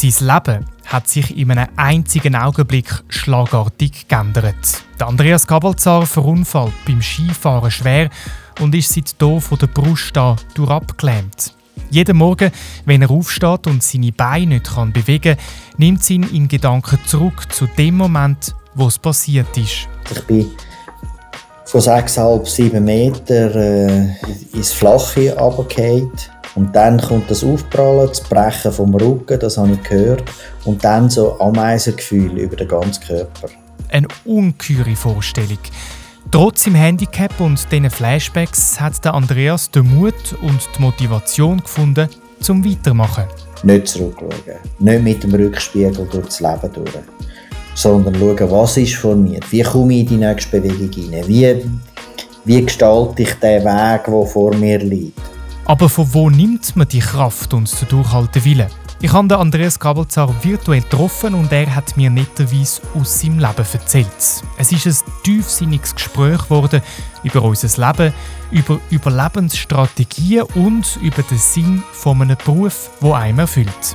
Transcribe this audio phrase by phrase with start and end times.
[0.00, 4.54] Sein Leben hat sich in einem einzigen Augenblick schlagartig geändert.
[5.00, 8.08] Der Andreas Gabalzar verunfallt beim Skifahren schwer
[8.60, 11.52] und ist seitdem von der Brust an durchabgelähmt.
[11.90, 12.52] Jeden Morgen,
[12.84, 15.44] wenn er aufsteht und seine Beine nicht bewegen kann,
[15.78, 19.88] nimmt ihn in Gedanken zurück zu dem Moment, wo es passiert ist.
[20.12, 20.48] Ich bin
[21.64, 26.12] von 6,5, 7 Metern äh, ins Flache runtergefallen.
[26.58, 30.24] Und dann kommt das Aufprallen, das Brechen vom Rücken, das habe ich gehört.
[30.64, 33.48] Und dann so Ameisengefühl über den ganzen Körper.
[33.90, 35.58] Eine ungeheure Vorstellung.
[36.32, 42.08] Trotz dem Handicap und diesen Flashbacks hat der Andreas den Mut und die Motivation gefunden,
[42.40, 43.24] zum Weitermachen.
[43.62, 44.32] Nicht zurückschauen.
[44.80, 46.90] Nicht mit dem Rückspiegel durch das Leben durch.
[47.76, 49.38] Sondern schauen, was ist von mir?
[49.50, 51.28] Wie komme ich in die nächste Bewegung hinein?
[51.28, 51.64] Wie,
[52.44, 55.37] wie gestalte ich den Weg, der vor mir liegt?
[55.68, 58.68] Aber von wo nimmt man die Kraft und den Durchhaltewillen?
[59.02, 64.42] Ich habe Andreas Kabelzar virtuell getroffen und er hat mir netterweise aus seinem Leben erzählt.
[64.56, 66.80] Es ist ein tiefsinniges Gespräch geworden
[67.22, 68.14] über unser Leben,
[68.50, 73.94] über Überlebensstrategien und über den Sinn von einem Beruf, der einem erfüllt.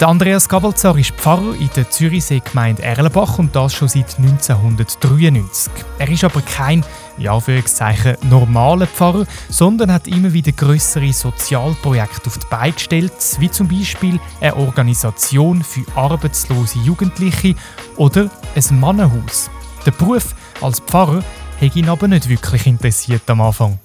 [0.00, 5.72] Der Andreas Gabelzar ist Pfarrer in der Zürichsee-Gemeinde Erlenbach und das schon seit 1993.
[5.98, 6.84] Er ist aber kein,
[7.20, 13.50] ja Anführungszeichen, normaler Pfarrer, sondern hat immer wieder größere Sozialprojekte auf die Beine gestellt, wie
[13.50, 17.54] zum Beispiel eine Organisation für arbeitslose Jugendliche
[17.96, 19.50] oder ein Mannenhaus.
[19.86, 21.22] Der Beruf als Pfarrer
[21.60, 23.78] hat ihn aber nicht wirklich interessiert am Anfang.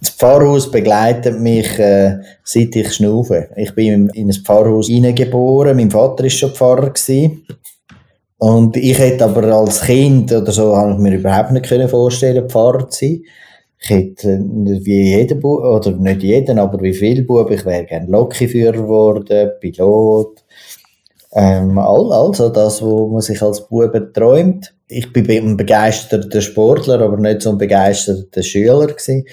[0.00, 3.48] Das Pfarrhaus begleitet mich, äh, seit ich schnaufe.
[3.56, 5.76] Ich bin in ein Pfarrhaus hineingeboren.
[5.76, 6.92] Mein Vater war schon Pfarrer.
[8.38, 12.88] Und ich hätte aber als Kind oder so, habe ich mir überhaupt nicht vorstellen Pfarrer
[12.88, 13.22] zu sein.
[13.80, 18.10] Ich hätte wie jeder Bub, oder nicht jeden, aber wie viele Buben, ich wäre gerne
[18.10, 20.44] Lokführer geworden, Pilot.
[21.32, 24.74] Ähm, also das, was man sich als Bube träumt.
[24.88, 29.24] Ich bin ein begeisterter Sportler, aber nicht so ein begeisterter Schüler gewesen.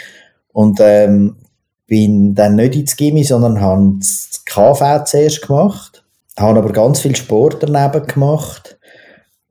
[0.52, 1.38] Und ähm,
[1.88, 6.03] bin dann nicht ins Gimmi, sondern habe das KV zuerst gemacht,
[6.38, 8.75] habe aber ganz viel Sport daneben gemacht.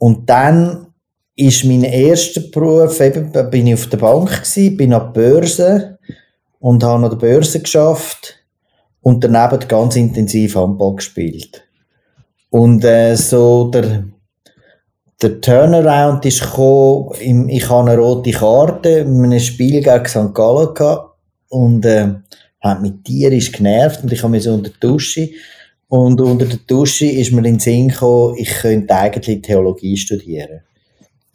[0.04, 0.88] Und dann
[1.34, 5.98] ist mein erster Beruf, eben, bin ich auf der Bank gewesen, bin an der Börse
[6.58, 8.34] und habe an der Börse geschafft
[9.00, 11.66] und daneben ganz intensiv Handball gespielt.
[12.50, 14.04] Und äh, so der,
[15.22, 20.34] der Turnaround ist gekommen, ich hatte eine rote Karte in einem Spiel gegen St.
[20.34, 20.98] Gallen
[21.48, 22.12] und äh,
[22.60, 25.30] hat mich tierisch genervt und ich habe mich so unter die Dusche
[25.94, 30.62] und unter der Dusche ist mir in den Sinn gekommen, ich könnte eigentlich Theologie studieren.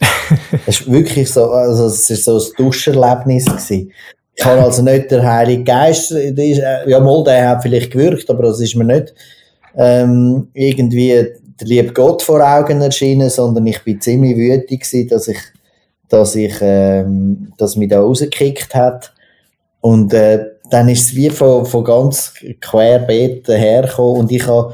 [0.65, 3.93] das ist wirklich so, also es ist so ein Duscherlebnis gewesen.
[4.35, 8.59] Ich habe also nicht der Heilige Geist, ja mal, der hat vielleicht gewirkt, aber das
[8.59, 9.13] ist mir nicht
[9.77, 11.25] ähm, irgendwie
[11.61, 15.39] der liebe Gott vor Augen erschienen, sondern ich bin ziemlich wütig gewesen, dass ich,
[16.09, 19.13] dass ich, ähm, dass mich da rausgekickt hat.
[19.79, 24.73] Und äh, dann ist es wie von, von ganz querbeet hergekommen und ich habe,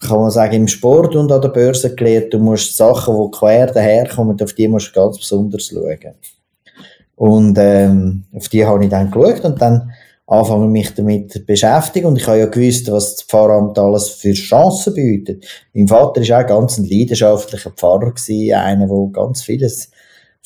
[0.00, 3.66] kann man sagen, im Sport und an der Börse gelernt, du musst Sachen, die quer
[3.66, 6.14] daherkommen, auf die musst du ganz besonders schauen.
[7.16, 9.90] Und ähm, auf die habe ich dann geschaut und dann
[10.28, 14.34] anfangen mich damit zu beschäftigen und ich habe ja gewusst, was das Pfarramt alles für
[14.34, 15.44] Chancen bietet.
[15.72, 19.90] Mein Vater war auch ganz ein leidenschaftlicher Pfarrer gewesen, einer, der ganz vieles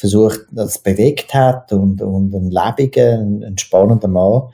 [0.03, 4.49] versucht, das bewegt hat und, und ein lebiger, ein, spannender Mann.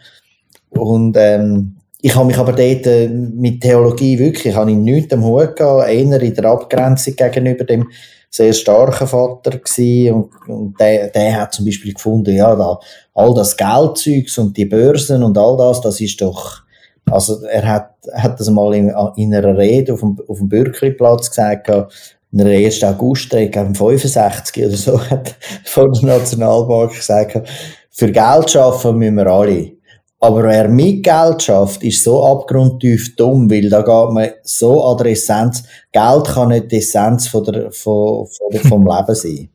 [0.68, 5.24] Und ähm, ich habe mich aber dort äh, mit Theologie wirklich, habe ich nichts am
[5.24, 7.88] Hut gehabt, eher in der Abgrenzung gegenüber dem
[8.28, 12.78] sehr starken Vater gewesen und, und der, der hat zum Beispiel gefunden, ja, da,
[13.14, 16.60] all das Geldzeugs und die Börsen und all das, das ist doch,
[17.10, 21.30] also er hat, hat das mal in, in einer Rede auf dem, auf dem Bürgerplatz
[21.30, 21.70] gesagt,
[22.32, 22.84] in der 1.
[22.84, 25.34] August, ich glaube 65 oder so, hat
[25.64, 27.48] von der Nationalbank gesagt,
[27.90, 29.72] für Geld schaffen müssen wir alle.
[30.20, 34.98] Aber wer mit Geld schafft, ist so abgrundtief dumm, weil da geht man so an
[34.98, 35.62] der Essenz.
[35.92, 39.48] Geld kann nicht die Essenz von der, von, von, vom Leben sein.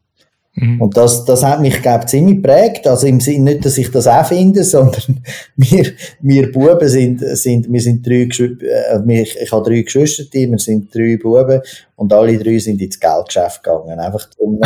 [0.55, 0.81] Mhm.
[0.81, 2.88] Und das, das hat mich, glaube ich, ziemlich geprägt.
[2.88, 5.23] Also im Sinne nicht, dass ich das auch finde, sondern
[5.55, 5.91] wir,
[6.21, 10.94] wir Buben sind, sind, wir sind drei, äh, ich, ich habe drei Geschwister, wir sind
[10.94, 11.61] drei Buben
[11.95, 14.00] und alle drei sind ins Geldgeschäft gegangen.
[14.00, 14.59] Einfach um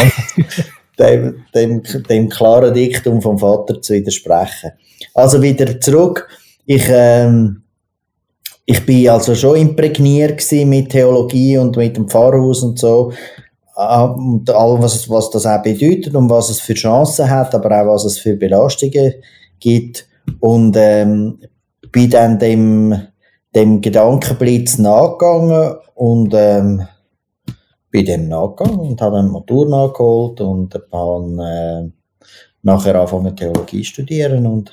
[1.00, 4.72] dem, dem, dem klaren Diktum vom Vater zu widersprechen.
[5.14, 6.28] Also wieder zurück.
[6.66, 7.64] Ich, ähm,
[8.66, 13.14] ich bin also schon imprägniert mit Theologie und mit dem Pfarrhaus und so.
[13.80, 17.80] Ah, und all, was, was das auch bedeutet und was es für Chancen hat, aber
[17.80, 19.14] auch was es für Belastungen
[19.60, 20.08] gibt.
[20.40, 21.38] Und ähm,
[21.92, 23.00] bin dann dem,
[23.54, 26.88] dem Gedankenblitz nachgegangen und ähm,
[27.92, 31.92] bin dem nachgegangen und habe dann Matur nachgeholt und habe äh,
[32.64, 34.72] nachher angefangen Theologie zu studieren und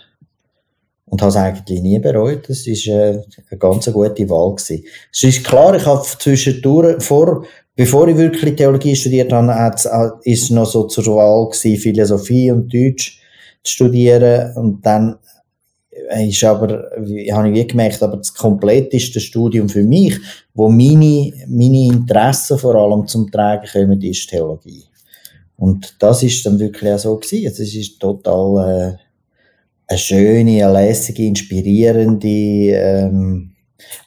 [1.07, 2.49] und habe es eigentlich nie bereut.
[2.49, 4.85] Das ist äh, eine ganz gute Wahl gewesen.
[5.13, 7.45] Es ist klar, ich habe zwischendurch, vor,
[7.77, 12.73] bevor ich wirklich Theologie studiert habe, ist es noch so zur Wahl gewesen, Philosophie und
[12.73, 13.21] Deutsch
[13.63, 15.17] zu studieren und dann
[16.27, 16.91] ist aber,
[17.33, 20.19] habe ich wie gemerkt, aber das kompletteste Studium für mich,
[20.53, 24.85] wo meine, meine Interessen vor allem zum Tragen kommen, ist Theologie.
[25.57, 27.47] Und das ist dann wirklich auch so gewesen.
[27.47, 28.97] Also es ist total, äh,
[29.87, 33.53] eine schöne, eine lässige, inspirierende, ähm,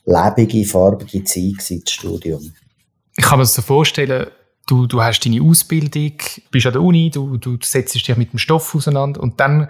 [0.06, 2.52] lebige, farbige Zeit gewesen, das Studium.
[3.28, 4.28] Ich kann mir das so vorstellen,
[4.68, 6.14] du, du hast deine Ausbildung,
[6.50, 9.70] bist an der Uni, du, du setzt dich mit dem Stoff auseinander und dann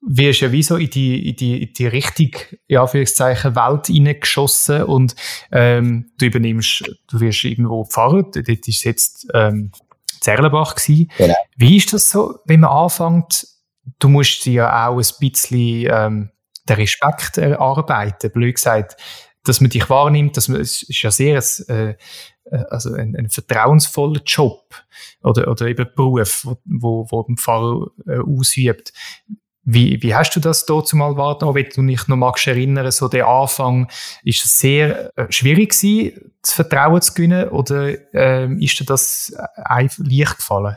[0.00, 3.88] wirst du ja wie so in die, in die, in die richtig, ja, Anführungszeichen, Welt
[3.88, 5.16] hineingeschossen und
[5.52, 9.70] ähm, du übernimmst, du wirst irgendwo Pfarrer, dort ist jetzt ähm,
[10.22, 11.10] Zerlenbach gewesen.
[11.18, 11.34] Genau.
[11.58, 13.46] Wie ist das so, wenn man anfängt,
[13.98, 16.30] du musst dir ja auch ein bisschen ähm,
[16.66, 18.96] den Respekt erarbeiten, blöd gesagt,
[19.44, 21.96] dass man dich wahrnimmt, dass man, es ist ja sehr ein, äh,
[22.50, 24.62] also ein, ein vertrauensvoller Job
[25.22, 28.92] oder, oder eben Beruf, wo, wo, wo ein Pfarrer äh, ausübt.
[29.66, 31.56] Wie, wie hast du das dort zumal wahrgenommen?
[31.56, 33.88] Wenn du dich noch magst erinnern, so der Anfang,
[34.22, 39.34] ist es sehr äh, schwierig gewesen, das Vertrauen zu gewinnen oder ähm, ist dir das
[39.36, 40.76] äh, leicht gefallen?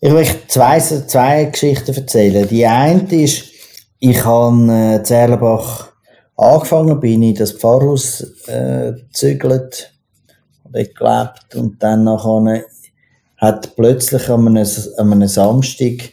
[0.00, 2.48] Ich möchte zwei, zwei Geschichten erzählen.
[2.48, 3.50] Die eine ist,
[3.98, 5.92] ich habe äh, Zerlenbach
[6.36, 9.92] angefangen, bin in das Pfarrhaus äh, gezügelt,
[10.72, 12.64] gelebt und dann nachher
[13.36, 14.66] hat plötzlich an einem,
[14.96, 16.12] an einem Samstag,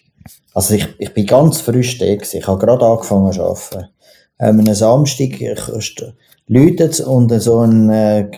[0.54, 3.90] also ich, ich bin ganz frisch da ich habe gerade angefangen zu arbeiten.
[4.38, 5.40] An einem Samstag
[6.48, 8.30] läutet und so ein äh,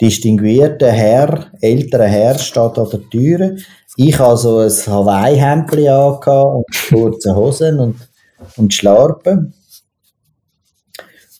[0.00, 3.56] distinguierter Herr, älterer Herr steht an der Tür
[3.96, 7.96] ich habe so ein Hawaii-Hemdli und kurze Hosen und,
[8.56, 9.52] und Schlarpen.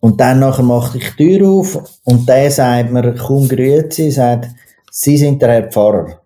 [0.00, 4.49] Und dann nachher mache ich die Tür auf und der sagt mir, kaum grüezi, sagt,
[4.91, 6.20] Sie sind der Herr Pfarrer.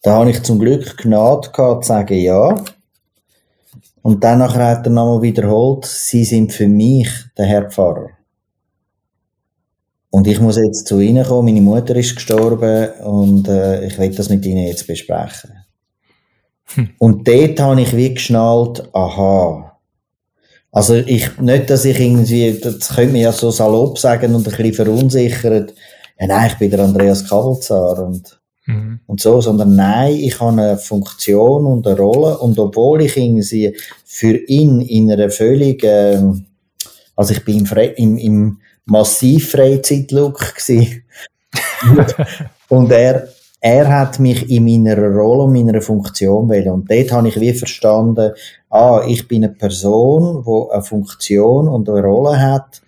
[0.00, 2.64] Da habe ich zum Glück Gnade gehabt, zu sagen ja.
[4.02, 8.10] Und dann nachher hat er nochmal wiederholt, Sie sind für mich der Herr Pfarrer.
[10.10, 14.14] Und ich muss jetzt zu Ihnen kommen, meine Mutter ist gestorben und äh, ich will
[14.14, 15.64] das mit Ihnen jetzt besprechen.
[16.74, 16.90] Hm.
[16.98, 19.73] Und dort habe ich wie geschnallt, aha.
[20.74, 24.50] Also ich, nicht, dass ich irgendwie, das könnte man ja so salopp sagen und ein
[24.50, 25.72] bisschen verunsichert,
[26.18, 28.98] ja nein, ich bin der Andreas Kabelzar und, mhm.
[29.06, 33.76] und so, sondern nein, ich habe eine Funktion und eine Rolle und obwohl ich irgendwie
[34.04, 36.20] für ihn in einer völlig, äh,
[37.14, 40.54] also ich bin im, im, im massiv Freizeitlook
[42.68, 43.28] und er,
[43.66, 46.70] er hat mich in meiner Rolle und meiner Funktion wählen.
[46.70, 48.32] Und dort habe ich wie verstanden,
[48.68, 52.82] ah, ich bin eine Person, die eine Funktion und eine Rolle hat.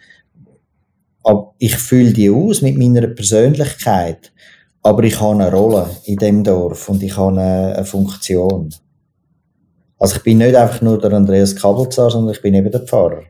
[1.23, 4.31] Aber ich fülle die aus mit meiner Persönlichkeit.
[4.83, 8.69] Aber ich habe eine Rolle in dem Dorf und ich habe eine, Funktion.
[9.99, 13.23] Also ich bin nicht einfach nur der Andreas Kabelzar, sondern ich bin eben der Pfarrer.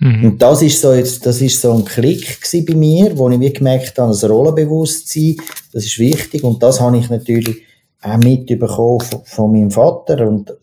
[0.00, 0.24] Mhm.
[0.26, 3.54] Und das ist so jetzt, das ist so ein Klick bei mir, wo ich wie
[3.54, 5.36] gemerkt habe, das Rollenbewusstsein,
[5.74, 7.56] das ist wichtig und das habe ich natürlich
[8.00, 10.54] auch mitbekommen von, von meinem Vater und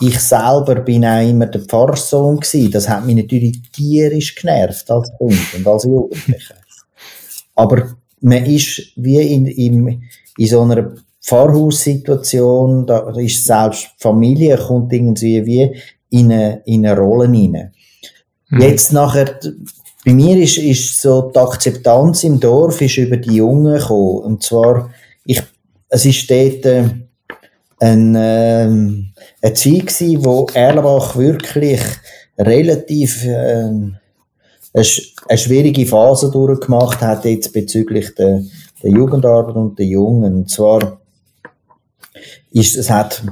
[0.00, 2.70] ich selber bin auch immer der Pfarrsohn gewesen.
[2.70, 6.54] Das hat mich natürlich tierisch genervt als Kind und als Jugendlicher.
[7.54, 10.02] Aber man ist wie in, in,
[10.38, 15.76] in so einer Pfarrhaussituation, da ist selbst Familie, kommt irgendwie wie
[16.08, 17.72] in eine, in eine Rolle hinein.
[18.48, 18.60] Mhm.
[18.62, 19.38] Jetzt nachher,
[20.04, 24.22] bei mir ist, ist so die Akzeptanz im Dorf ist über die Jungen gekommen.
[24.24, 24.90] Und zwar,
[25.24, 25.42] ich,
[25.88, 26.84] es ist dort äh,
[27.78, 28.68] ein, äh,
[29.42, 31.80] eine Zeit gewesen, wo Erlbach wirklich
[32.38, 34.00] relativ äh, eine,
[35.28, 38.42] eine schwierige Phase durchgemacht hat jetzt bezüglich der,
[38.82, 40.34] der Jugendarbeit und der Jungen.
[40.34, 41.00] Und zwar
[42.52, 43.22] ist, es hat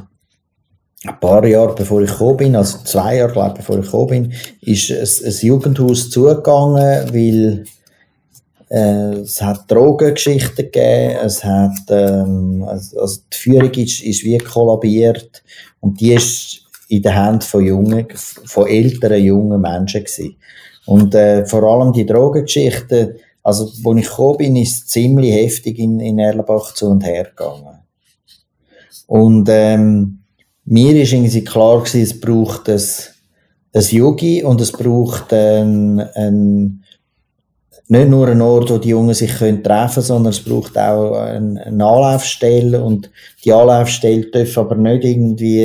[1.04, 4.08] ein paar Jahre bevor ich gekommen bin, also zwei Jahre glaube ich, bevor ich gekommen
[4.08, 7.64] bin, ist ein, ein Jugendhaus zugegangen, weil
[8.70, 14.38] äh, es hat Drogengeschichten gegeben, es hat, ähm, also, also die Führung ist, ist wie
[14.38, 15.42] kollabiert
[15.80, 20.36] und die ist in den Händen von jungen, von älteren jungen Menschen gewesen.
[20.86, 26.00] Und äh, vor allem die Drogengeschichten, also wo ich gekommen bin, ist ziemlich heftig in,
[26.00, 27.78] in Erlenbach zu und her gegangen.
[29.06, 30.20] Und ähm,
[30.70, 32.80] mir ist irgendwie klar gewesen, es braucht ein,
[33.72, 36.84] ein Yogi und es braucht ein, ein,
[37.88, 41.12] nicht nur ein Ort, wo die Jungen sich können treffen können, sondern es braucht auch
[41.12, 43.10] eine, eine Anlaufstelle und
[43.44, 45.64] die Anlaufstelle darf aber nicht irgendwie,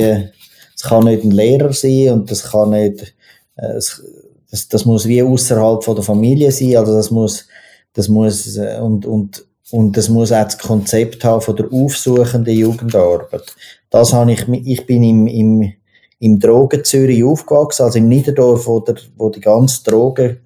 [0.74, 3.14] es kann nicht ein Lehrer sein und das kann nicht,
[3.56, 4.02] äh, es,
[4.50, 7.46] das, das muss wie außerhalb von der Familie sein, also das muss,
[7.92, 12.54] das muss äh, und und und das muss auch das Konzept haben von der aufsuchenden
[12.54, 13.42] Jugendarbeit.
[13.90, 15.72] Das habe ich, ich bin im, im,
[16.20, 20.38] im Drogen Zürich aufgewachsen, also im Niederdorf, wo, der, wo die ganze Drogen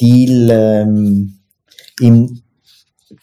[0.00, 1.38] Deal ähm,
[1.98, 2.40] im,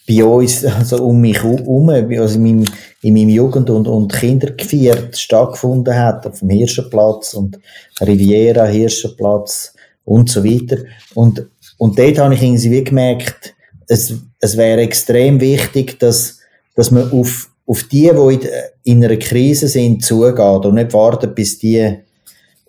[0.06, 2.66] bei uns, also um mich herum, also in meinem,
[3.02, 7.58] in meinem Jugend- und, und Kindergeviert stattgefunden hat, auf dem Hirschenplatz und
[8.02, 10.84] Riviera, Hirschenplatz und so weiter.
[11.16, 13.56] Und, und dort habe ich irgendwie gemerkt,
[13.90, 16.40] es, es wäre extrem wichtig, dass,
[16.76, 18.42] dass man auf, auf die, die in,
[18.84, 21.98] in einer Krise sind, zugeht und nicht wartet, bis die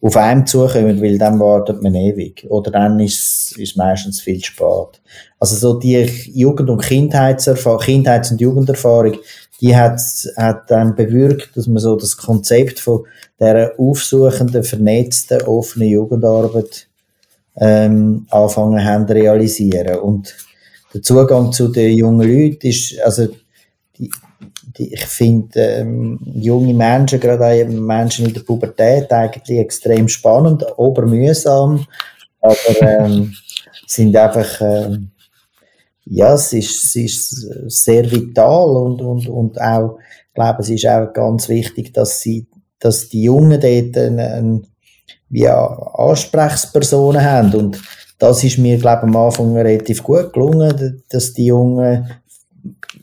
[0.03, 2.47] auf einem zukommen, weil dann wartet man ewig.
[2.49, 5.01] Oder dann ist es meistens viel spät.
[5.39, 9.19] Also so die Jugend- und Kindheitserfahrung, Kindheits- und Jugenderfahrung,
[9.61, 10.01] die hat,
[10.39, 13.05] hat dann bewirkt, dass man so das Konzept von
[13.39, 16.87] der aufsuchenden, vernetzten, offenen Jugendarbeit
[17.57, 19.99] ähm, anfangen haben realisieren.
[19.99, 20.35] Und
[20.93, 23.29] der Zugang zu den jungen Leuten ist, also
[23.97, 24.11] die,
[24.77, 30.65] die, ich finde ähm, junge Menschen, gerade auch Menschen in der Pubertät, eigentlich extrem spannend,
[30.77, 31.85] obermühsam,
[32.41, 33.35] aber ähm,
[33.87, 35.11] sind einfach, ähm,
[36.07, 40.87] ja, es ist, es ist sehr vital und, und, und auch, ich glaube, es ist
[40.87, 42.47] auch ganz wichtig, dass sie,
[42.79, 44.63] dass die Jungen dort eine, eine,
[45.29, 47.81] wie Ansprechpersonen haben und
[48.21, 52.07] das ist mir, glaube ich, am Anfang relativ gut gelungen, dass die Jungen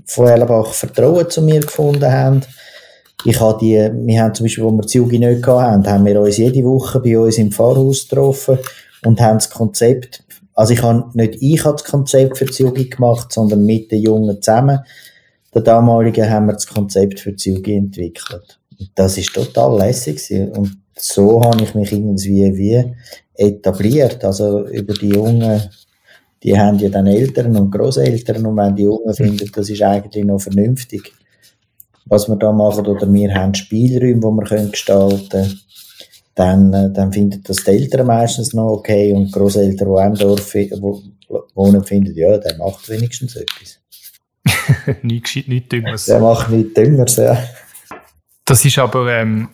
[0.05, 2.41] von Erlenbach Vertrauen zu mir gefunden haben.
[3.25, 6.21] Ich habe die, wir haben zum Beispiel, wo wir die Jugi nicht hatten, haben wir
[6.21, 8.59] uns jede Woche bei uns im Pfarrhaus getroffen
[9.03, 12.87] und haben das Konzept, also ich habe, nicht ich habe das Konzept für die Jugi
[12.87, 14.79] gemacht, sondern mit den Jungen zusammen.
[15.51, 18.59] Der damaligen haben wir das Konzept für die Jugi entwickelt.
[18.93, 22.93] Das ist total lässig und so habe ich mich irgendwie wie
[23.35, 24.23] etabliert.
[24.23, 25.61] Also über die Jungen,
[26.43, 30.25] die haben ja dann Eltern und Großeltern und wenn die Jungen finden, das ist eigentlich
[30.25, 31.13] noch vernünftig,
[32.05, 35.59] was wir da machen, oder wir haben Spielräume, die wir können gestalten können,
[36.35, 40.05] dann, äh, dann finden das die Eltern meistens noch okay und die Großeltern, die auch
[40.05, 40.55] im Dorf
[41.55, 43.79] wohnen, finden, ja, der macht wenigstens etwas.
[45.01, 46.05] nicht gescheit, nicht Dümmeres.
[46.05, 47.43] Der macht nichts Dümmeres, ja.
[48.45, 49.49] Das ist aber ähm,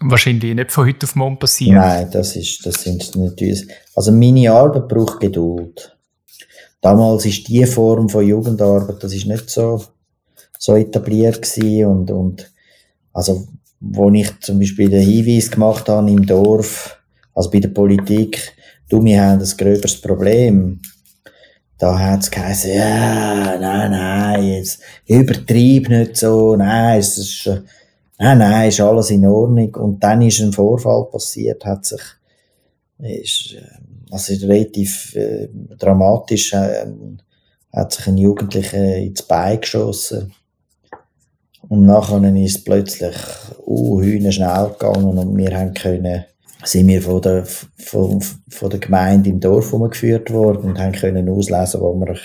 [0.00, 1.76] wahrscheinlich nicht von heute auf morgen passiert.
[1.76, 5.96] Nein, das ist, das sind nicht Also meine Arbeit braucht Geduld.
[6.80, 9.82] Damals ist die Form von Jugendarbeit, das ist nicht so,
[10.58, 12.52] so etabliert gewesen und, und,
[13.12, 13.48] also,
[13.80, 16.98] wo ich zum Beispiel den Hinweis gemacht habe im Dorf,
[17.34, 18.52] also bei der Politik,
[18.88, 20.80] du, wir haben ein gröberes Problem.
[21.78, 27.50] Da hat es geheißen, ja, nein, nein, jetzt übertreib nicht so, nein, es ist,
[28.18, 29.74] nein, nein, ist alles in Ordnung.
[29.74, 32.02] Und dann ist ein Vorfall passiert, hat sich,
[32.98, 33.56] ist,
[34.10, 36.86] also relativ äh, dramatisch, äh,
[37.72, 40.32] hat sich ein Jugendlicher ins Bein geschossen.
[41.68, 43.16] Und nachher ist es plötzlich
[43.66, 46.24] uh, schnell gegangen und wir haben können,
[46.62, 51.28] sind wir von der, von, von der Gemeinde im Dorf geführt worden und haben können
[51.28, 52.16] auslesen, wo wir,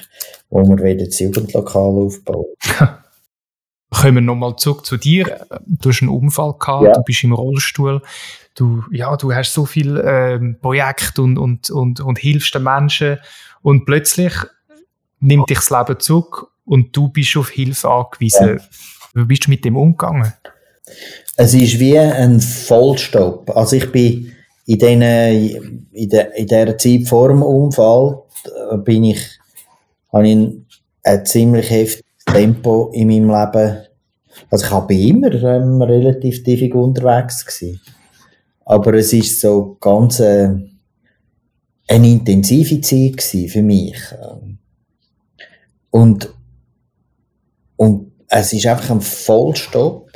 [0.50, 2.46] wo wir wieder das Jugendlokal aufbauen.
[3.94, 5.46] Kommen wir nochmal zurück zu dir.
[5.66, 6.94] Du hast einen Unfall gehabt, ja.
[6.94, 8.02] du bist im Rollstuhl.
[8.56, 13.18] Du, ja, du hast so viel ähm, Projekte und, und, und, und hilfst den Menschen
[13.62, 14.34] und plötzlich
[15.20, 18.58] nimmt dich das Leben zurück und du bist auf Hilfe angewiesen.
[18.58, 18.64] Ja.
[19.14, 20.34] Wie bist du mit dem umgegangen?
[21.36, 23.50] Es ist wie ein Vollstopp.
[23.56, 24.32] Also ich bin
[24.66, 28.24] in, den, in, der, in der Zeit vor dem Unfall
[28.84, 29.22] bin ich,
[30.12, 30.38] habe ich
[31.04, 33.78] ein ziemlich heftiges Tempo in meinem Leben.
[34.50, 37.82] Also ich habe immer ähm, relativ tiefig unterwegs gewesen.
[38.66, 40.50] Aber es ist so ganz äh,
[41.88, 43.98] eine intensive Zeit für mich.
[45.90, 46.34] Und,
[47.76, 50.10] und es ist einfach ein Vollstopp.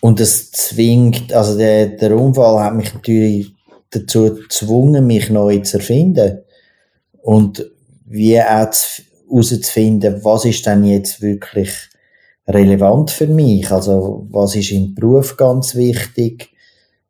[0.00, 3.52] Und es zwingt, also der, der Unfall hat mich natürlich
[3.90, 6.42] dazu gezwungen, mich neu zu erfinden.
[7.22, 7.68] Und
[8.04, 8.70] wie auch
[9.28, 11.70] herauszufinden, was ist denn jetzt wirklich
[12.46, 13.70] relevant für mich?
[13.70, 16.50] Also, was ist im Beruf ganz wichtig?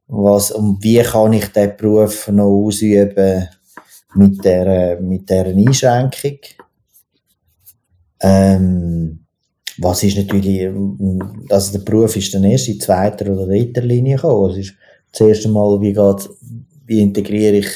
[0.06, 3.48] Was, und wie kann ich den Beruf noch ausüben
[4.14, 6.38] mit der, mit der Einschränkung?
[8.20, 9.24] Ähm,
[9.78, 10.68] was ist natürlich,
[11.48, 14.52] also der Beruf ist dann erst in zweiter oder dritter Linie gekommen.
[14.52, 14.74] Es ist
[15.10, 16.30] das erste Mal, wie geht,
[16.86, 17.68] wie integriere ich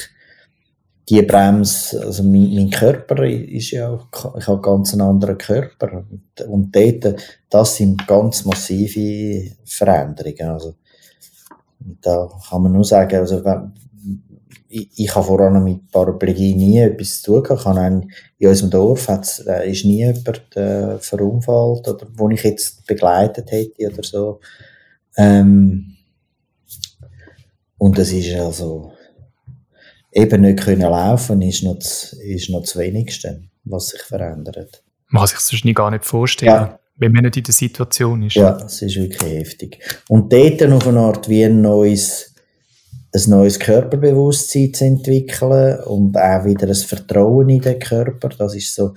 [1.09, 3.99] die Bremse, also mein, mein, Körper ist ja,
[4.37, 6.05] ich habe ganz einen anderen Körper.
[6.47, 7.15] Und dort,
[7.49, 10.49] das sind ganz massive Veränderungen.
[10.49, 10.75] Also,
[12.01, 13.41] da kann man nur sagen, also,
[14.67, 17.65] ich, ich habe vor allem mit Paraplegie nie etwas zu tun gehabt.
[17.65, 23.51] Habe in unserem Dorf äh, ist nie jemand äh, verunfallt, oder, wo ich jetzt begleitet
[23.51, 24.39] hätte oder so.
[25.17, 25.95] Ähm,
[27.79, 28.91] und es ist also,
[30.11, 34.83] eben nicht können laufen, ist noch das, ist noch das Wenigste, was sich verändert.
[35.09, 36.79] Man kann sich das wahrscheinlich gar nicht vorstellen, ja.
[36.97, 38.35] wenn man nicht in der Situation ist.
[38.35, 39.79] Ja, es ist wirklich heftig.
[40.07, 42.33] Und dort auf eine Art wie ein neues,
[43.13, 48.75] ein neues Körperbewusstsein zu entwickeln und auch wieder ein Vertrauen in den Körper, das ist
[48.75, 48.93] so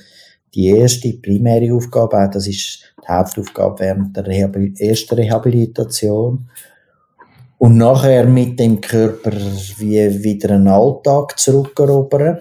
[0.54, 6.50] die erste primäre Aufgabe, das ist die Hauptaufgabe während der Rehabil ersten Rehabilitation.
[7.62, 12.40] Und nachher mit dem Körper wie wieder einen Alltag zurückerobern.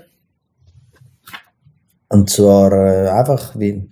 [2.10, 3.88] Und zwar äh, einfach wie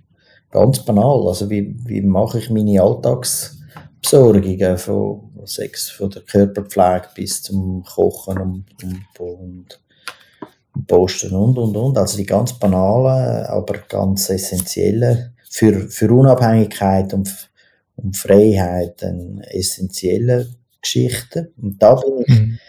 [0.50, 1.28] ganz banal.
[1.28, 8.40] Also wie, wie mache ich meine Alltagsbesorgungen von Sex, von der Körperpflege bis zum Kochen
[8.40, 11.96] und, und, und, Posten und und und.
[12.00, 17.52] Also die ganz banalen, aber ganz essentiellen für, für Unabhängigkeit und,
[17.98, 21.54] und Freiheit einen essentiellen Geschichten.
[21.62, 22.60] Und da bin ich mhm.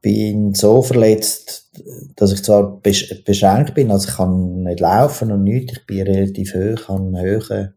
[0.00, 1.70] bin so verletzt,
[2.16, 6.54] dass ich zwar beschränkt bin, also ich kann nicht laufen und nichts, ich bin relativ
[6.54, 7.74] hoch, habe eine hohe,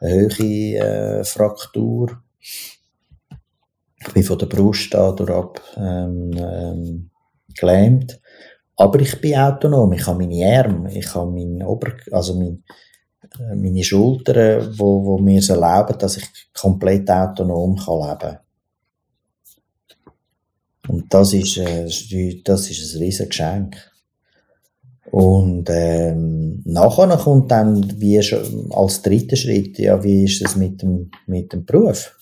[0.00, 2.22] eine hohe äh, Fraktur.
[4.02, 7.10] Ich bin von der Brust dadurch ab ähm, ähm,
[7.54, 8.18] gelähmt.
[8.76, 9.92] Aber ich bin autonom.
[9.92, 12.64] Ich habe meine Arme, ich habe mein Ober, also mein,
[13.38, 18.38] äh, meine Schultern, wo, wo mir es erlauben, dass ich komplett autonom kann leben kann.
[20.88, 21.84] Und das ist, äh,
[22.44, 23.76] das ist ein riesen Geschenk.
[25.10, 30.82] Und ähm, nachher kommt dann wie schon als dritter Schritt, ja, wie ist es mit
[30.82, 32.16] dem, mit dem Beruf?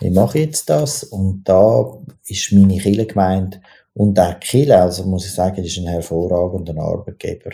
[0.00, 1.02] Wie mache ich jetzt das?
[1.04, 3.60] Und da ist meine Kille gemeint
[3.94, 7.50] und auch Kille, also muss ich sagen, ist ein hervorragender Arbeitgeber.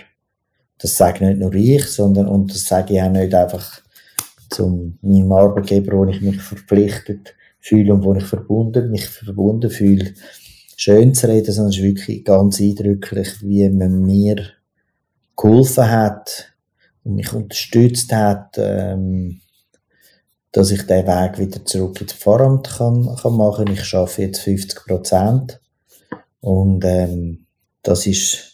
[0.79, 3.81] Das sage nicht nur ich, sondern, und das sage ich auch nicht einfach
[4.51, 10.15] zu meinem Arbeitgeber, wo ich mich verpflichtet fühle und wo ich verbunden, mich verbunden fühle,
[10.77, 14.45] schön zu reden, sondern es ist wirklich ganz eindrücklich, wie man mir
[15.37, 16.55] geholfen hat
[17.05, 19.41] und mich unterstützt hat, ähm,
[20.53, 23.67] dass ich den Weg wieder zurück ins Pfarramt kann, kann machen.
[23.71, 25.61] Ich schaffe jetzt 50 Prozent
[26.41, 27.47] und ähm,
[27.83, 28.53] das ist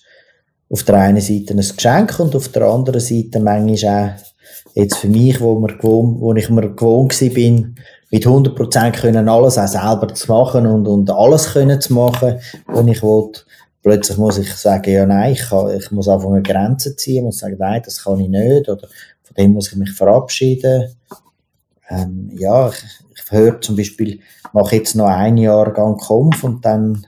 [0.70, 4.34] auf der einen Seite ein Geschenk und auf der anderen Seite manchmal auch
[4.74, 7.76] jetzt für mich, wo, mir gewohnt, wo ich mir gewohnt bin,
[8.14, 12.86] mit 100% können alles auch selber zu machen und, und alles können zu machen, was
[12.86, 13.32] ich will.
[13.82, 17.38] Plötzlich muss ich sagen, ja, nein, ich, kann, ich muss einfach eine Grenze ziehen, muss
[17.38, 18.86] sagen, nein, das kann ich nicht, oder
[19.24, 20.94] von dem muss ich mich verabschieden.
[21.90, 22.84] Ähm, ja, ich,
[23.16, 24.20] ich höre zum Beispiel,
[24.52, 27.04] mache jetzt noch ein Jahrgang Kampf und dann,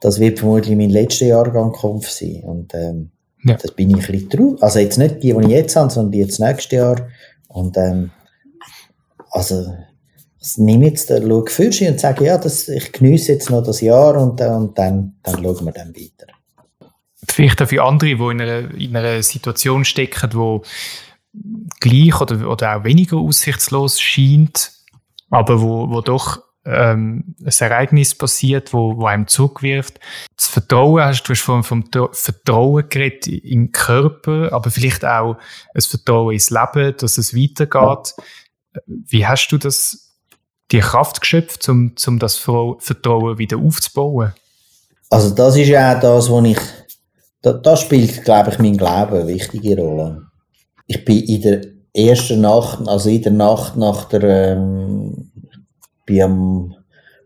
[0.00, 2.44] das wird vermutlich mein letzter Jahrgang Kampf sein.
[2.44, 3.10] Und, ähm,
[3.42, 3.56] ja.
[3.56, 4.62] das bin ich ein bisschen traurig.
[4.62, 7.08] Also jetzt nicht die, die ich jetzt habe, sondern die jetzt nächstes Jahr.
[7.48, 8.12] Und, ähm,
[9.34, 9.76] also,
[10.38, 13.64] das nehme jetzt, äh, schaue für sich und sage, ja, das, ich genieße jetzt noch
[13.64, 16.32] das Jahr und, äh, und dann, dann schauen wir dann weiter.
[17.28, 20.62] Vielleicht auch für andere, die in einer, in einer Situation stecken, wo
[21.80, 24.70] gleich oder, oder auch weniger aussichtslos scheint,
[25.30, 29.98] aber wo, wo doch ähm, ein Ereignis passiert, wo, wo einem zurückwirft.
[30.36, 35.38] Das Vertrauen, hast du hast vom, vom Vertrauen geredet im Körper, aber vielleicht auch
[35.74, 38.14] ein Vertrauen ins Leben, dass es weitergeht.
[38.86, 40.14] Wie hast du das,
[40.70, 44.32] die Kraft geschöpft, um, um das Vertrauen wieder aufzubauen?
[45.10, 46.58] Also das ist ja auch das, was ich,
[47.42, 50.22] da, das spielt, glaube ich, mein Glauben eine wichtige Rolle.
[50.86, 51.60] Ich bin in der
[51.94, 55.30] ersten Nacht, also in der Nacht nach der, ähm,
[56.04, 56.74] bin am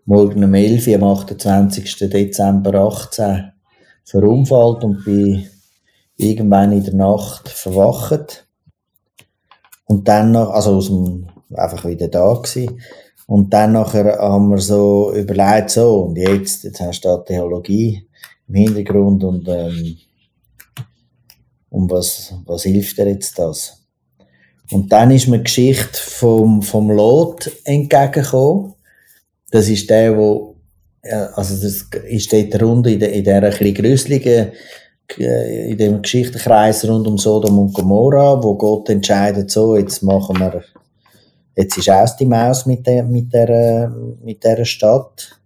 [0.05, 2.09] Morgen um 11 Uhr, am 28.
[2.09, 3.53] Dezember 18
[4.05, 5.49] verunfallt und bin
[6.17, 8.47] irgendwann in der Nacht verwacht.
[9.87, 12.81] Und dann noch, also aus dem einfach wieder da gewesen.
[13.27, 18.09] Und dann nachher haben wir so überlegt, so, und jetzt, jetzt hast du da Theologie
[18.49, 19.99] im Hintergrund und, ähm,
[21.69, 23.87] und was, was hilft dir jetzt das?
[24.71, 28.75] Und dann ist mir die Geschichte vom, vom Lot entgegengekommen.
[29.51, 30.57] Das ist der, wo,
[31.35, 34.53] also das ist dort rund in, der, in dieser ein grüsseligen,
[35.19, 40.39] äh, in dem Geschichtenkreis rund um Sodom und Gomorra, wo Gott entscheidet, so, jetzt machen
[40.39, 40.63] wir
[41.59, 43.93] Jetzt ist aus die Maus mit der, mit der,
[44.23, 45.41] mit der Stadt.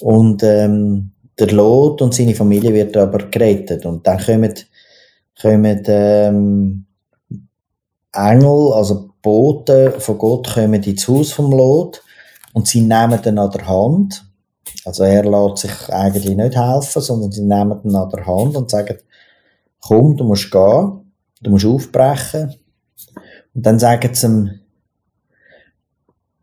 [0.00, 3.84] Und, ähm, der Lot und seine Familie wird aber gerettet.
[3.86, 4.54] Und dann kommen,
[5.40, 6.86] kommen ähm,
[8.12, 12.02] Engel, also Boten von Gott, kommen ins Haus vom Lot
[12.54, 14.24] und sie nehmen ihn an der Hand.
[14.86, 18.70] Also er lässt sich eigentlich nicht helfen, sondern sie nehmen ihn an der Hand und
[18.70, 18.96] sagen,
[19.80, 21.12] komm, du musst gehen,
[21.42, 22.54] du musst aufbrechen.
[23.54, 24.60] Und dann sagen sie ihm,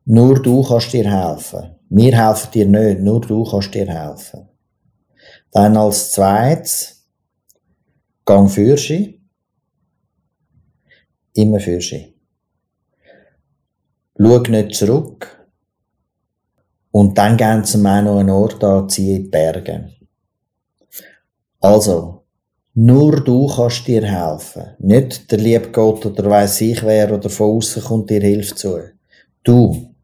[0.05, 1.75] nur du kannst dir helfen.
[1.89, 4.47] Wir helfen dir nicht, nur du kannst dir helfen.
[5.51, 7.07] Dann als zweites,
[8.23, 9.21] gang für sie.
[11.33, 12.15] Immer für sie.
[14.17, 15.47] Schau nicht zurück.
[16.91, 19.91] Und dann gehen sie mir noch einen Ort an, ziehen in die Berge.
[21.59, 22.25] Also,
[22.73, 24.75] nur du kannst dir helfen.
[24.79, 28.79] Nicht der liebe Gott oder weiss ich wer oder von außen kommt dir Hilfe zu.
[29.43, 29.94] Du.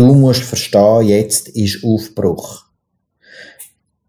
[0.00, 2.64] Du musst verstehen, jetzt ist Aufbruch.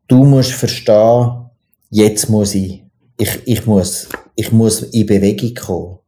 [0.08, 1.50] Du musst verstehen,
[1.90, 2.86] jetzt muss ich,
[3.18, 6.00] ich, ich muss, ich muss in Bewegung kommen.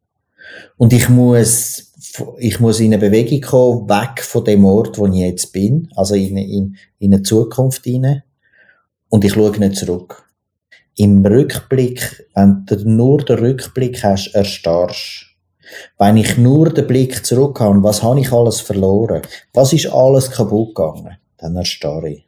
[0.77, 1.91] Und ich muss,
[2.37, 6.15] ich muss in eine Bewegung kommen, weg von dem Ort, wo ich jetzt bin, also
[6.15, 8.23] in, in, in eine Zukunft hinein.
[9.09, 10.23] Und ich schaue nicht zurück.
[10.95, 15.32] Im Rückblick, wenn du nur den Rückblick hast, erstarrst.
[15.97, 19.21] Wenn ich nur den Blick zurück habe, was habe ich alles verloren?
[19.53, 21.17] Was ist alles kaputt gegangen?
[21.37, 22.27] Dann erstarre ich.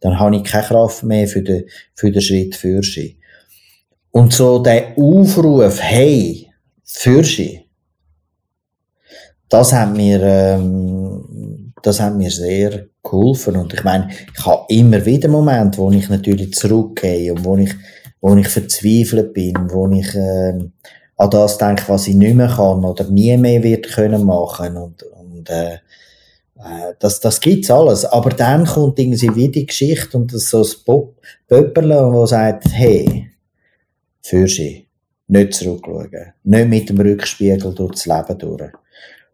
[0.00, 3.18] Dann habe ich keine Kraft mehr für den, für den Schritt für sie.
[4.10, 6.50] Und so der Aufruf, hey,
[6.84, 7.64] für sie,
[9.48, 13.56] das hat mir, ähm, das hat mir sehr geholfen.
[13.56, 17.74] Und ich meine, ich habe immer wieder Momente, wo ich natürlich zurückgehe und wo ich,
[18.20, 20.72] wo ich verzweifelt bin, wo ich, ähm,
[21.16, 24.76] an das denke, was ich nicht mehr kann oder nie mehr wird können machen.
[24.76, 28.04] Und, und äh, äh, das, das gibt's alles.
[28.04, 31.14] Aber dann kommt irgendwie wieder die Geschichte und das so ein
[31.48, 33.30] Pöpperle, wo sagt, hey,
[34.22, 34.86] für sie,
[35.28, 38.72] nicht zurückschauen, nicht mit dem Rückspiegel durchs Leben durch,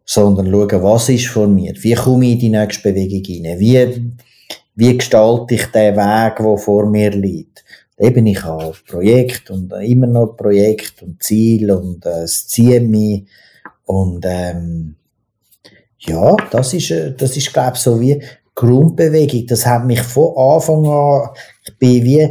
[0.05, 4.13] sondern schauen, was ist vor mir, wie komme ich in die nächste Bewegung hinein, wie,
[4.75, 7.65] wie gestalte ich den Weg, der vor mir liegt
[8.01, 13.27] eben ich habe Projekt und immer noch Projekt und Ziel und äh, es zieht mich
[13.85, 14.97] und ähm,
[15.99, 18.23] ja, das ist, äh, das ist glaube ich so wie
[18.55, 19.47] Grundbewegung.
[19.47, 21.31] Das hat mich von Anfang an,
[21.67, 22.29] ich bin wie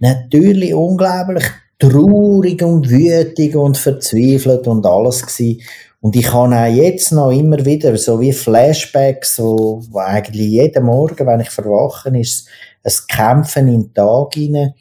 [0.00, 1.44] natürlich unglaublich
[1.78, 5.60] traurig und wütig und verzweifelt und alles gewesen.
[6.00, 10.84] Und ich habe auch jetzt noch immer wieder so wie Flashbacks, wo, wo eigentlich jeden
[10.84, 12.48] Morgen, wenn ich verwachen ist,
[12.82, 14.74] ein Kämpfen in den Tag hinein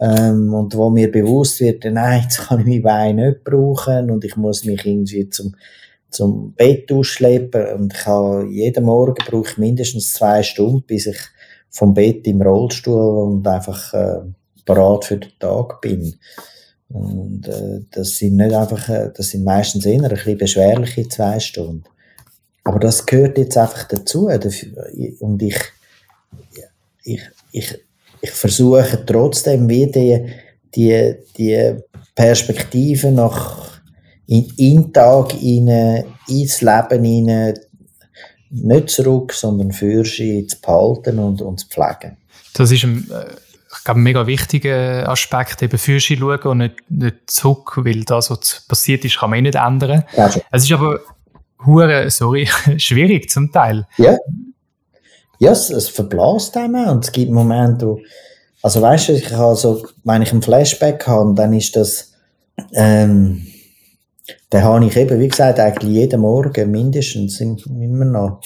[0.00, 4.24] ähm, und wo mir bewusst wird, nein, jetzt kann ich mein Bein nicht brauchen und
[4.24, 5.54] ich muss mich irgendwie zum,
[6.10, 11.18] zum Bett ausschleppen und ich habe, jeden Morgen brauche ich mindestens zwei Stunden, bis ich
[11.70, 14.20] vom Bett im Rollstuhl und einfach äh,
[14.64, 16.16] bereit für den Tag bin.
[16.88, 21.38] Und äh, das sind nicht einfach, äh, das sind meistens eher ein bisschen beschwerliche zwei
[21.38, 21.84] Stunden.
[22.64, 24.28] Aber das gehört jetzt einfach dazu.
[25.20, 25.58] Und ich,
[27.04, 27.20] ich,
[27.52, 27.78] ich,
[28.20, 30.26] ich versuche trotzdem wieder die,
[30.74, 31.74] die, die
[32.14, 33.80] Perspektive nach
[34.26, 37.54] in, in den Tag hinein, ins Leben hinein,
[38.50, 42.16] nicht zurück, sondern für sie zu behalten und, und zu pflegen.
[42.54, 43.32] Das ist ein, äh,
[43.72, 48.04] ich glaube, ein mega wichtiger Aspekt, eben für sie schauen und nicht, nicht zurück, weil
[48.04, 50.04] das, was passiert ist, kann man eh nicht ändern.
[50.16, 50.30] Ja.
[50.50, 51.00] Es ist aber
[51.64, 53.86] hure, sorry, schwierig zum Teil.
[53.98, 54.16] Ja
[55.40, 58.00] ja, es, es verblasst einem und es gibt Momente, wo,
[58.62, 62.12] also weißt du, ich habe so, wenn ich einen Flashback habe, dann ist das,
[62.74, 63.46] ähm,
[64.52, 68.42] den habe ich eben, wie gesagt, eigentlich jeden Morgen mindestens immer noch.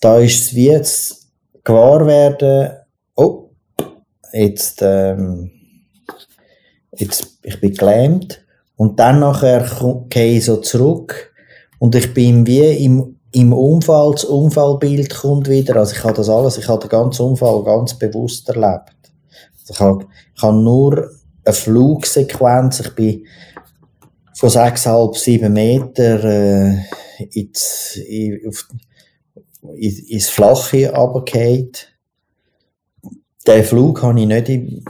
[0.00, 1.26] Da ist es wie jetzt
[1.64, 2.70] gewahr werden,
[3.16, 3.50] oh,
[4.32, 5.50] jetzt, ähm,
[6.96, 8.44] jetzt, ich bin gelähmt
[8.76, 9.68] und dann nachher
[10.08, 11.34] gehe ich so zurück
[11.80, 15.76] und ich bin wie im im Unfall, das Unfallbild kommt wieder.
[15.76, 18.96] Also ich habe das alles, ich habe den ganzen Unfall ganz bewusst erlebt.
[19.60, 21.10] Also ich habe, ich habe nur
[21.44, 23.26] eine Flugsequenz, ich bin
[24.34, 26.78] von 6,5, 7 Meter äh,
[27.32, 28.68] ins, in, auf,
[29.76, 31.70] in, ins Flache runtergefallen.
[33.46, 34.84] Den Flug habe ich nicht im,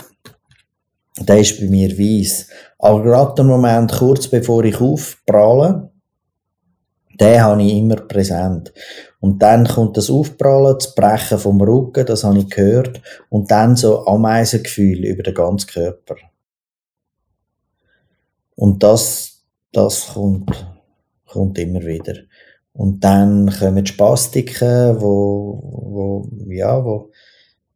[1.18, 2.46] der ist bei mir weiss.
[2.78, 5.89] Aber gerade der Moment, kurz bevor ich aufpralle,
[7.20, 8.72] den habe ich immer präsent.
[9.20, 13.02] Und dann kommt das Aufprallen, das Brechen vom Rücken, das habe ich gehört.
[13.28, 16.16] Und dann so Ameisengefühl über den ganzen Körper.
[18.56, 20.50] Und das, das kommt,
[21.26, 22.14] kommt immer wieder.
[22.72, 27.10] Und dann kommen die Spastiken, wo, wo, ja, wo,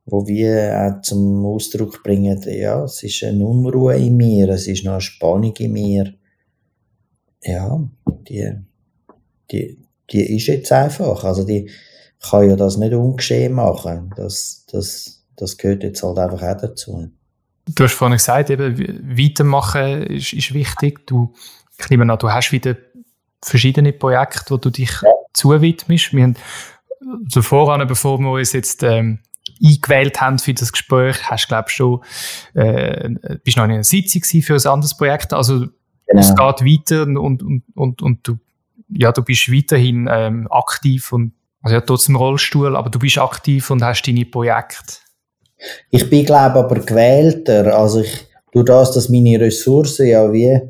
[0.06, 4.84] wo wir auch zum Ausdruck bringen, ja, es ist eine Unruhe in mir, es ist
[4.84, 6.14] noch eine Spannung in mir.
[7.42, 7.86] Ja,
[8.28, 8.52] die,
[9.50, 9.78] die,
[10.10, 11.24] die ist jetzt einfach.
[11.24, 11.70] Also die
[12.20, 14.12] kann ja das nicht ungeschehen machen.
[14.16, 17.10] Das, das, das gehört jetzt halt einfach auch dazu.
[17.66, 21.06] Du hast vorhin gesagt, eben, weitermachen ist, ist wichtig.
[21.06, 21.32] Du,
[21.78, 22.76] ich nehme an, du hast wieder
[23.42, 25.10] verschiedene Projekte, wo du dich ja.
[25.32, 26.12] zuwidmest.
[26.12, 26.36] Wir haben
[27.24, 29.20] also voran, bevor wir uns jetzt ähm,
[29.62, 32.04] eingewählt haben für das Gespräch, hast du, glaube schon,
[32.54, 33.10] äh,
[33.42, 35.32] bist noch in einer Sitzung für ein anderes Projekt.
[35.32, 35.66] Also,
[36.06, 36.20] genau.
[36.20, 38.38] es geht weiter und, und, und, und du,
[38.88, 43.70] ja, du bist weiterhin ähm, aktiv und, also ja, trotzdem Rollstuhl, aber du bist aktiv
[43.70, 44.98] und hast deine Projekte.
[45.90, 47.76] Ich bin, glaube aber gewählter.
[47.76, 50.60] Also ich, durch das, dass meine Ressourcen ja wie,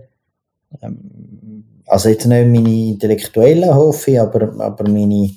[0.82, 5.30] ähm, also jetzt nicht meine intellektuellen hoffe ich, aber, aber meine,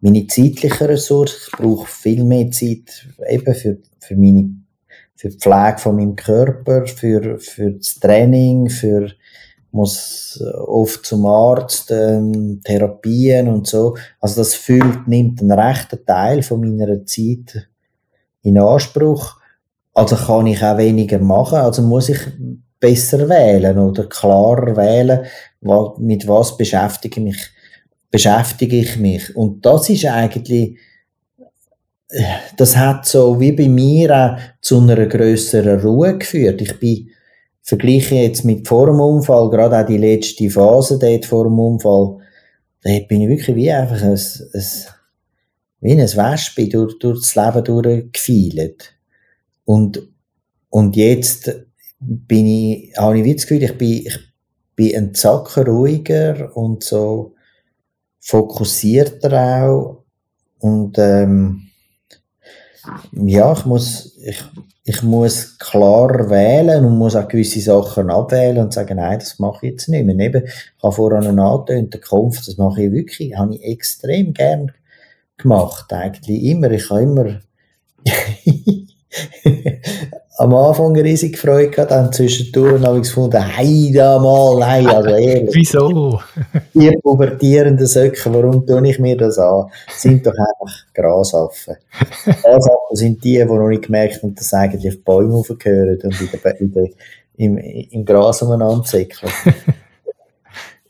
[0.00, 1.36] meine zeitlichen Ressourcen.
[1.46, 4.50] Ich brauche viel mehr Zeit eben für, für meine,
[5.16, 9.10] für die Pflege von meinem Körper, für, für das Training, für,
[9.72, 13.96] muss oft zum Arzt, ähm, Therapien und so.
[14.20, 17.68] Also das füllt, nimmt einen rechten Teil von meiner Zeit
[18.42, 19.36] in Anspruch.
[19.94, 22.18] Also kann ich auch weniger machen, also muss ich
[22.78, 25.26] besser wählen oder klarer wählen,
[25.98, 27.50] mit was beschäftige ich mich,
[28.10, 29.36] beschäftige ich mich.
[29.36, 30.78] Und das ist eigentlich,
[32.56, 36.62] das hat so wie bei mir auch zu einer grösseren Ruhe geführt.
[36.62, 37.10] Ich bin,
[37.62, 42.18] vergleiche jetzt mit vor dem Unfall, gerade auch die letzte Phase dort vor dem Unfall,
[42.82, 44.64] da bin ich wirklich wie einfach ein, ein
[45.80, 48.94] wie ein Wespe durch, durch das Leben durchgefielt.
[49.64, 50.02] Und,
[50.68, 51.50] und jetzt
[51.98, 54.18] bin ich, habe ich wie das Gefühl, ich bin, ich
[54.76, 57.34] bin ein Zacken ruhiger und so
[58.20, 60.04] fokussierter auch.
[60.58, 61.70] Und, ähm,
[63.12, 64.42] ja, ich muss, ich,
[64.90, 69.66] ich muss klar wählen und muss auch gewisse Sachen abwählen und sagen, nein, das mache
[69.66, 70.18] ich jetzt nicht mehr.
[70.18, 74.72] Eben, ich habe vorhin angetönt, den Kampf, das mache ich wirklich, habe ich extrem gern
[75.36, 76.72] gemacht, eigentlich immer.
[76.72, 77.40] Ich habe immer
[80.40, 84.86] am Anfang eine riesige Freude gehabt, dann zwischendurch habe ich gefunden, hey, da mal, nein,
[84.86, 85.50] also ehrlich.
[85.52, 86.18] Wieso?
[86.72, 89.66] Die pubertierenden Söcke, warum tue ich mir das an?
[89.94, 91.76] Sind doch einfach Grasaffen.
[92.24, 96.28] Grasaffen sind die, die noch nicht gemerkt haben, dass eigentlich die Bäume aufgehören und in
[96.42, 96.88] der, in der,
[97.36, 99.30] im, im Gras umeinander zickeln.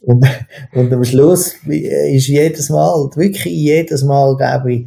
[0.02, 0.26] Und,
[0.74, 4.86] und am Schluss ist jedes Mal, wirklich jedes Mal, glaube ich,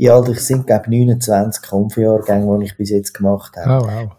[0.00, 3.84] ja, ich sind, glaube ich, 29 Kampfjahrgänge, die ich bis jetzt gemacht habe.
[3.84, 4.10] Oh, wow.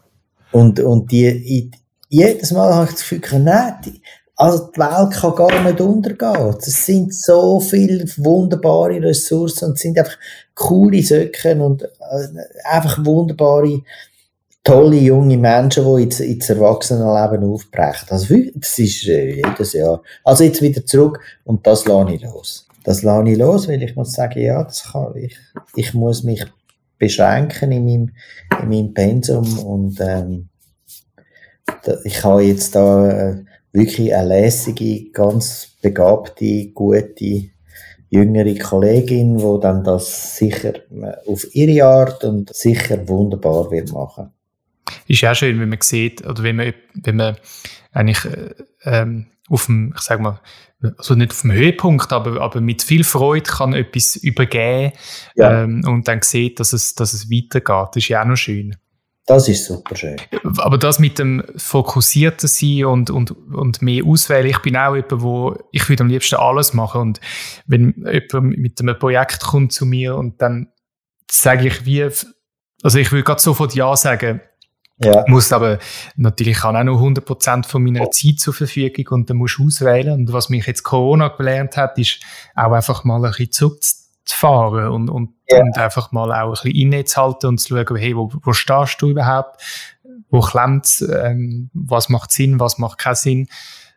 [0.51, 1.71] Und, und die, ich,
[2.07, 4.01] jedes Mal habe ich das Gefühl, nein, die,
[4.35, 6.55] also die Welt kann gar nicht untergehen.
[6.59, 10.17] Es sind so viele wunderbare Ressourcen und es sind einfach
[10.53, 11.87] coole Söcken und äh,
[12.63, 13.81] einfach wunderbare
[14.63, 18.07] tolle junge Menschen, die ins, ins Erwachsenenleben aufbrechen.
[18.09, 20.03] Also, das ist äh, jedes Jahr.
[20.23, 22.67] Also jetzt wieder zurück und das lasse ich los.
[22.83, 25.37] Das lasse ich los, weil ich muss sagen, ja, das kann ich.
[25.75, 26.45] Ich muss mich
[26.97, 28.11] beschränken in meinem,
[28.61, 30.49] in meinem Pensum und ähm,
[32.03, 37.49] ich habe jetzt da äh, wirklich eine lässige, ganz begabte, gute,
[38.09, 44.31] jüngere Kollegin, die dann das sicher äh, auf ihre Art und sicher wunderbar wird machen
[45.07, 47.37] ist ja schön, wenn man sieht, oder wenn man, wenn man
[47.91, 48.53] eigentlich äh,
[48.85, 50.39] ähm, auf dem, ich sag mal,
[50.97, 54.93] also nicht auf dem Höhepunkt, aber, aber mit viel Freude kann etwas übergeben
[55.35, 55.63] ja.
[55.63, 57.89] ähm, und dann sieht, dass es, dass es weitergeht.
[57.89, 58.75] Das ist ja auch noch schön.
[59.27, 60.17] Das ist super schön.
[60.57, 65.21] Aber das mit dem fokussierten sein und, und, und mehr auswählen, ich bin auch jemand,
[65.21, 67.21] wo ich würde am liebsten alles machen und
[67.67, 70.69] wenn jemand mit einem Projekt kommt zu mir und dann
[71.29, 72.03] sage ich wie,
[72.81, 74.41] also ich würde gerade sofort Ja sagen,
[75.03, 75.23] ja.
[75.27, 75.79] Muss aber
[76.15, 80.13] natürlich kann auch noch 100% von meiner Zeit zur Verfügung und dann musst du auswählen.
[80.13, 82.19] Und was mich jetzt Corona gelernt hat, ist
[82.55, 85.59] auch einfach mal ein bisschen zurückzufahren und, und, ja.
[85.59, 89.09] und einfach mal auch ein bisschen innezuhalten und zu schauen, hey, wo, wo stehst du
[89.09, 89.61] überhaupt?
[90.29, 92.59] Wo klemmt ähm, Was macht Sinn?
[92.59, 93.47] Was macht keinen Sinn?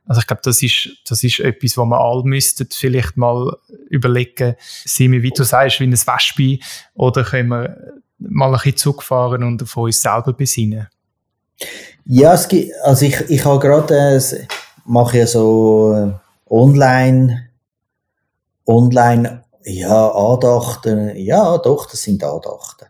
[0.06, 3.56] Also ich glaube, das ist, das ist etwas, wo wir alle müssten vielleicht mal
[3.88, 6.58] überlegen, sind wir, wie du sagst, wie ein Wespe
[6.94, 7.94] oder können wir
[8.28, 10.88] mal ein bisschen zurückfahren und auf uns selber besinnen?
[12.06, 14.46] Ja, es gibt, also ich, ich habe gerade, äh,
[14.84, 16.12] mache ja so äh,
[16.52, 17.48] online,
[18.66, 22.86] online, ja, Andachten, ja, doch, das sind Andachten.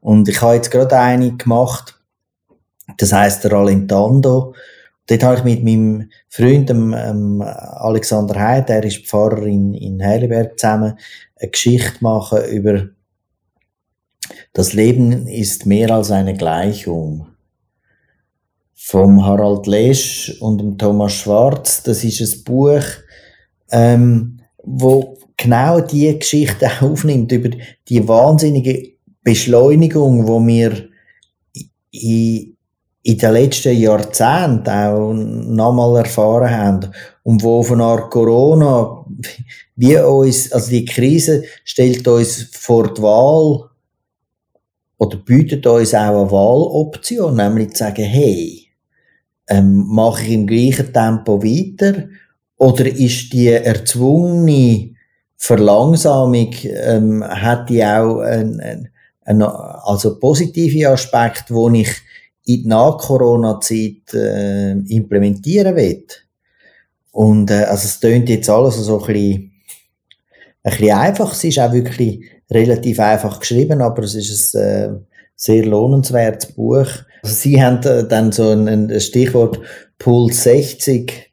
[0.00, 1.98] Und ich habe jetzt gerade eine gemacht,
[2.98, 4.54] das heißt der Alentando.
[5.06, 10.04] Dort habe ich mit meinem Freund, dem, ähm, Alexander Heid, der ist Pfarrer in, in
[10.04, 10.96] Heidelberg zusammen,
[11.40, 12.88] eine Geschichte machen über
[14.54, 17.26] Das Leben ist mehr als eine Gleichung.
[18.74, 21.82] Vom Harald Lesch und dem Thomas Schwarz.
[21.82, 22.82] Das ist ein Buch,
[23.70, 27.50] ähm, wo genau die Geschichte aufnimmt über
[27.88, 30.88] die wahnsinnige Beschleunigung, wo wir
[31.90, 32.56] in,
[33.02, 36.90] in den letzten Jahrzehnten auch nochmal erfahren haben
[37.22, 39.06] und wo von einer Corona
[39.76, 43.71] wie uns, also die Krise stellt uns vor die Wahl
[45.02, 48.68] oder bietet uns auch eine Wahloption, nämlich zu sagen, hey,
[49.48, 52.04] ähm, mache ich im gleichen Tempo weiter
[52.56, 54.94] oder ist die erzwungene
[55.36, 58.90] Verlangsamung, ähm, hat die auch einen,
[59.24, 61.90] einen, also positive Aspekt, wo ich
[62.44, 66.06] in die Nach-Corona-Zeit äh, implementieren will.
[67.10, 69.51] Und äh, also es tönt jetzt alles so ein bisschen,
[70.62, 71.32] ein bisschen einfach.
[71.32, 74.98] Es ist auch wirklich relativ einfach geschrieben, aber es ist ein äh,
[75.36, 76.86] sehr lohnenswertes Buch.
[77.22, 79.60] Also Sie haben äh, dann so ein, ein Stichwort
[79.98, 81.30] Puls 60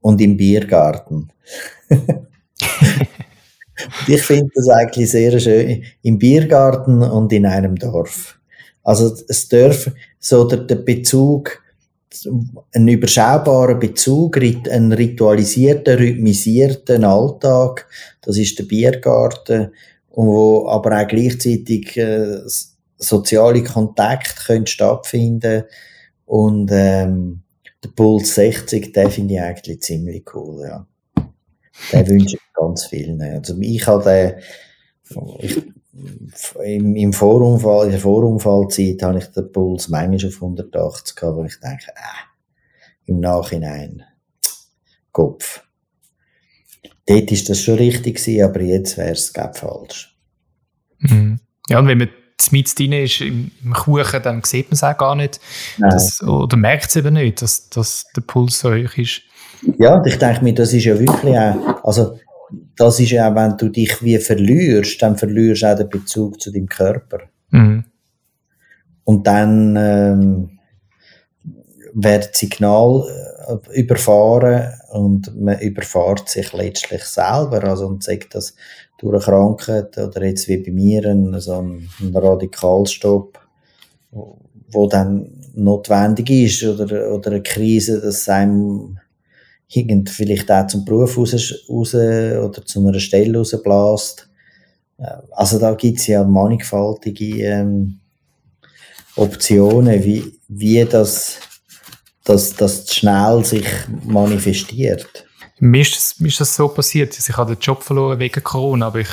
[0.00, 1.30] und im Biergarten.
[4.08, 5.84] ich finde das eigentlich sehr schön.
[6.02, 8.38] Im Biergarten und in einem Dorf.
[8.82, 11.61] Also es darf so der, der Bezug,
[12.72, 17.88] ein überschaubarer Bezug, ein ritualisierter, rhythmisierter Alltag,
[18.20, 19.72] das ist der Biergarten,
[20.10, 22.38] wo aber auch gleichzeitig äh,
[22.96, 25.64] soziale Kontakte können stattfinden
[26.26, 27.42] und ähm,
[27.82, 30.86] der Puls 60, den finde ich eigentlich ziemlich cool, ja.
[31.92, 33.20] Den wünsche ich ganz vielen.
[33.22, 34.36] Also ich habe
[35.40, 35.62] ich,
[36.64, 41.44] im, im Vorunfall, in der Vorunfallzeit habe ich den Puls manchmal auf 180 gehabt, wo
[41.44, 44.02] ich denke, äh, im Nachhinein,
[45.10, 45.62] Kopf.
[47.06, 50.16] Dort ist das schon richtig gewesen, aber jetzt wäre es falsch.
[51.00, 51.40] Mhm.
[51.68, 52.08] Ja, und wenn man
[52.50, 55.40] mit drin ist im, Kuchen, dann sieht man es auch gar nicht.
[55.78, 59.22] Das, oder merkt es eben nicht, dass, dass der Puls so hoch ist.
[59.78, 62.18] Ja, ich denke mir, das ist ja wirklich auch, also
[62.76, 66.40] das ist ja auch, wenn du dich wie verlierst, dann verlierst du auch den Bezug
[66.40, 67.20] zu deinem Körper.
[67.50, 67.84] Mhm.
[69.04, 70.58] Und dann ähm,
[71.92, 73.04] wird Signal
[73.48, 77.64] äh, überfahren und man überfahrt sich letztlich selber.
[77.64, 78.54] Also und sagt das
[78.98, 83.38] durch eine Krankheit oder jetzt wie bei mir ein, so ein, ein Radikalstopp,
[84.10, 88.98] wo dann notwendig ist oder, oder eine Krise, dass einem
[89.74, 91.32] irgend vielleicht auch zum Beruf raus,
[91.68, 94.28] raus oder zu einer Stelle rausbläst.
[94.98, 98.00] Äh, also da gibt's ja mannigfaltige ähm,
[99.16, 101.38] Optionen, wie, wie das,
[102.24, 103.66] das, das schnell sich
[104.04, 105.26] manifestiert.
[105.58, 108.86] Mir ist, das, mir ist das so passiert, dass ich den Job verloren wegen Corona,
[108.86, 109.10] aber ich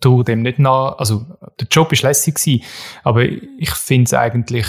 [0.00, 0.98] tue dem nicht nach.
[0.98, 1.26] Also
[1.58, 2.62] der Job ist lässig gewesen,
[3.02, 4.66] aber ich finde es eigentlich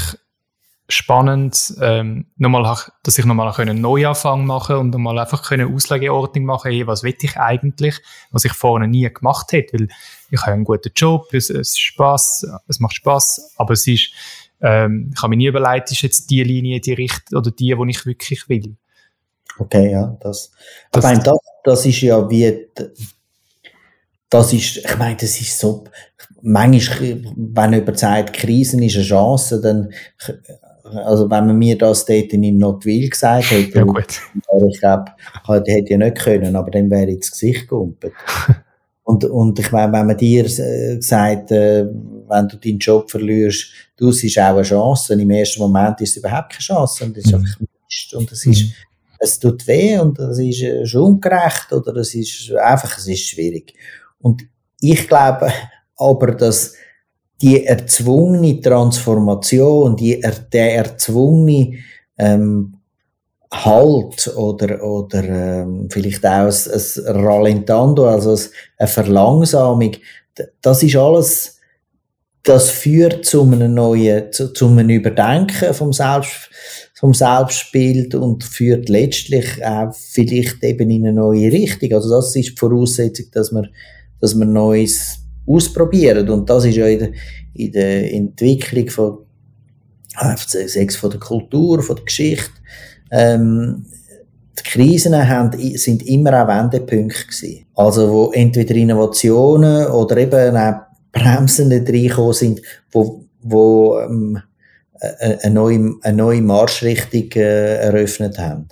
[0.89, 6.71] spannend, ähm, nochmal, dass ich nochmal einen Neuanfang mache und nochmal einfach eine Auslegeordnung machen,
[6.71, 9.88] hey, was will ich eigentlich, was ich vorher nie gemacht hätte, weil
[10.32, 14.12] ich habe einen guten Job, es, es Spaß, es macht Spaß, aber es ist,
[14.62, 17.89] ähm, ich habe mir nie überlegt, ist jetzt die Linie die Richtung oder die, die
[17.89, 18.75] ich wirklich will.
[19.60, 20.52] Okay, ja, das,
[20.91, 22.67] das, ich meine, das, das ist ja wie,
[24.30, 25.84] das ist, ich meine, das ist so,
[26.41, 29.93] manchmal, wenn jemand sagt, Krisen ist eine Chance, dann
[30.93, 34.21] also wenn man mir das dort in Notwil gesagt hätte, ja, gut.
[34.69, 35.12] ich glaube,
[35.45, 38.13] hätte ich ja nicht können, aber dann wäre ich ins Gesicht gehumpelt.
[39.04, 41.86] und, und ich meine, wenn man dir äh, sagt, äh,
[42.28, 45.99] wenn du deinen Job verlierst, du, es ist auch eine Chance, und im ersten Moment
[46.02, 47.39] ist es überhaupt keine Chance, und es ist mhm.
[47.39, 48.71] einfach Mist, und es ist, mhm.
[49.19, 53.28] es tut weh, und es ist, äh, ist ungerecht, oder es ist einfach, es ist
[53.28, 53.73] schwierig.
[54.19, 54.43] Und
[54.82, 55.52] ich glaube
[55.97, 56.73] aber, dass
[57.41, 60.21] die erzwungene Transformation, die,
[60.52, 61.78] der erzwungene
[62.17, 62.75] ähm,
[63.52, 68.38] Halt oder, oder ähm, vielleicht auch ein, ein Rallentando, also
[68.78, 69.93] eine Verlangsamung,
[70.62, 71.60] das ist alles,
[72.43, 76.49] das führt zu einem neuen, zu, zu einem Überdenken vom, Selbst,
[76.93, 81.91] vom Selbstbild und führt letztlich auch vielleicht eben in eine neue Richtung.
[81.93, 83.68] Also das ist die Voraussetzung, dass man,
[84.22, 86.30] dass man Neues ausprobieren.
[86.30, 87.10] Und das ist ja in der,
[87.54, 89.18] in der Entwicklung von,
[90.45, 92.52] sechs von der Kultur, von der Geschichte,
[93.12, 93.86] ähm,
[94.60, 97.66] die Krisen haben, sind immer auch Wendepunkte gewesen.
[97.76, 100.82] Also, wo entweder Innovationen oder eben auch
[101.12, 104.41] Bremsen reingekommen sind, wo, wo ähm,
[105.20, 108.68] eine, neue, eine neue Marschrichtung äh, eröffnet haben.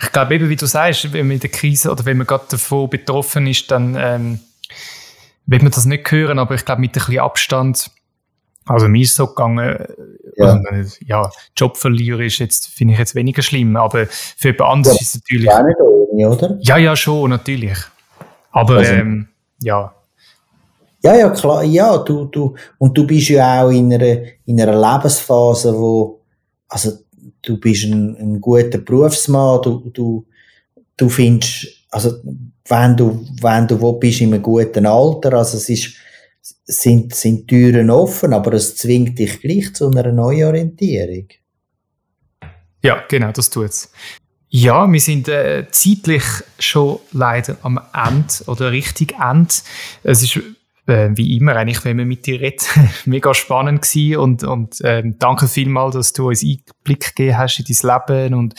[0.00, 2.44] Ich glaube eben, wie du sagst, wenn man in der Krise oder wenn man gerade
[2.50, 4.38] davon betroffen ist, dann ähm,
[5.48, 7.90] will man das nicht hören, aber ich glaube, mit ein bisschen Abstand
[8.66, 9.76] Also mir ist so gegangen,
[10.36, 14.70] ja, also, ja Job verlieren ist jetzt, finde ich jetzt weniger schlimm, aber für jemand
[14.70, 15.50] anderes ja, ist es natürlich...
[15.50, 16.58] Auch nicht ohne, oder?
[16.60, 17.78] Ja, ja, schon, natürlich.
[18.50, 19.28] Aber also, ähm,
[19.62, 19.94] ja.
[21.02, 24.78] Ja, ja, klar, ja, du, du, und du bist ja auch in einer, in einer
[24.78, 26.20] Lebensphase, wo,
[26.68, 26.92] also,
[27.40, 30.26] du bist ein, ein guter Berufsmann, du, du,
[30.96, 32.20] du findest, also,
[32.68, 35.94] wenn du, wenn du wo bist in einem guten Alter, also es ist,
[36.64, 41.28] sind, sind Türen offen, aber es zwingt dich gleich zu einer Neuorientierung.
[42.82, 43.90] Ja, genau, das tut's.
[44.50, 46.22] Ja, wir sind äh, zeitlich
[46.58, 49.52] schon leider am Ende oder richtig Ende.
[50.02, 50.40] Es ist
[50.88, 52.66] äh, wie immer eigentlich, wenn man mit dir redet,
[53.04, 57.66] mega spannend gewesen und, und ähm, danke vielmals, dass du uns Einblick gegeben hast in
[57.68, 58.54] dein Leben und,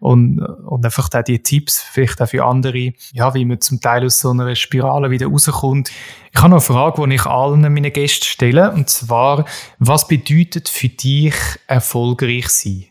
[0.00, 4.04] und, und einfach auch die Tipps, vielleicht auch für andere, ja, wie man zum Teil
[4.04, 5.90] aus so einer Spirale wieder rauskommt.
[6.32, 9.44] Ich habe noch eine Frage, die ich allen meinen Gästen stelle, und zwar,
[9.78, 11.34] was bedeutet für dich
[11.66, 12.86] erfolgreich sein?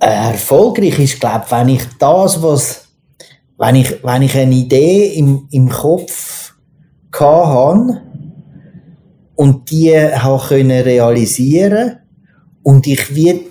[0.00, 2.88] Äh, erfolgreich ist, glaube ich, wenn ich das, was,
[3.58, 6.54] wenn ich, wenn ich eine Idee im, im Kopf
[7.12, 8.02] hatte,
[9.36, 11.98] und die habe können realisieren
[12.62, 13.42] und ich wird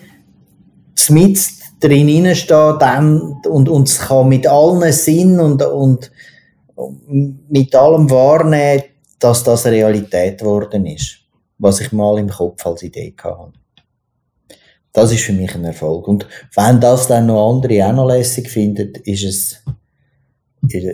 [1.10, 1.40] mit
[1.80, 6.12] drin stehen dann und und es kann mit allen Sinn und und
[7.50, 8.84] mit allem wahrnehmen,
[9.20, 11.20] dass das Realität geworden ist,
[11.58, 13.54] was ich mal im Kopf als Idee hatte.
[14.92, 16.08] Das ist für mich ein Erfolg.
[16.08, 19.64] Und wenn das dann noch andere auch noch lässig finden, ist es,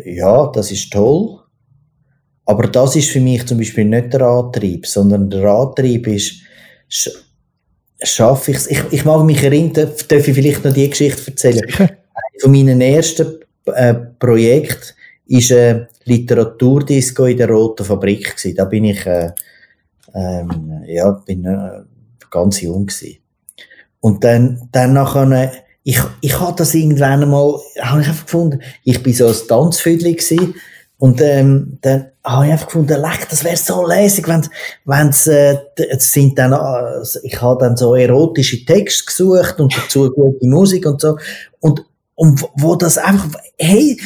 [0.05, 1.38] ja, das ist toll.
[2.50, 6.41] Aber das ist für mich zum Beispiel nicht der Antrieb, sondern der Antrieb ist,
[8.02, 8.68] schaffe ich es.
[8.89, 11.62] Ich mag mich erinnern, darf ich vielleicht noch die Geschichte erzählen?
[12.41, 14.95] Von meinen ersten äh, Projekten
[15.28, 18.36] war eine Literaturdisco in der Roten Fabrik.
[18.36, 18.56] Gewesen.
[18.56, 19.30] Da bin ich, äh,
[20.16, 21.84] ähm, ja, bin äh,
[22.32, 23.20] ganz jung gewesen.
[24.00, 25.52] Und dann, dann nachher,
[25.84, 30.14] ich, ich habe das irgendwann einmal, habe ich einfach gefunden, ich bin so ein Tanzviertel
[30.14, 30.56] gewesen,
[31.00, 34.45] und ähm, dann habe ich einfach gefunden, leck, das wäre so lässig, wenn
[34.86, 40.12] wenn's, äh, es sind dann, äh, ich habe dann so erotische Texte gesucht und dazu
[40.12, 41.18] gute Musik und so.
[41.62, 41.84] Und
[42.20, 43.97] und wo das einfach, hey,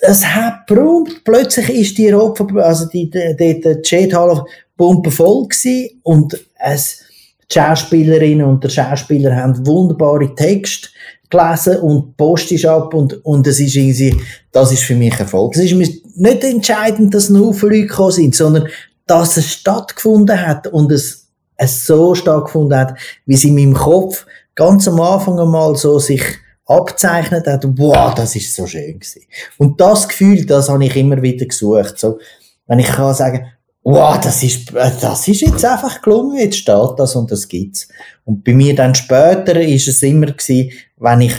[0.00, 4.44] es hat prompt, plötzlich ist die Rot, also die, die, die, die Chathalle
[4.76, 7.04] pumpe voll gewesen und es,
[7.48, 10.88] die Schauspielerinnen und der Schauspieler haben wunderbare Texte
[11.32, 14.16] gelesen und Post ist ab und, und es ist irgendwie,
[14.52, 15.56] das ist für mich Erfolg.
[15.56, 18.68] Es ist nicht entscheidend, dass nur viele Leute gekommen sind, sondern
[19.06, 22.94] dass es stattgefunden hat und es, es so stattgefunden hat,
[23.26, 26.22] wie es in meinem Kopf ganz am Anfang einmal so sich
[26.66, 29.22] abzeichnet hat, wow, das ist so schön gewesen.
[29.58, 31.98] Und das Gefühl, das habe ich immer wieder gesucht.
[31.98, 32.18] So,
[32.66, 33.46] wenn ich kann sagen,
[33.84, 37.88] wow, das ist, das ist jetzt einfach gelungen, jetzt steht das und das gibt's.
[38.24, 41.34] Und bei mir dann später ist es immer gewesen, wenn ich